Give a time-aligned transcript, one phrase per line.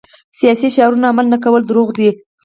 [0.39, 2.09] سیاسي شعارونه عمل نه کول دروغ دي.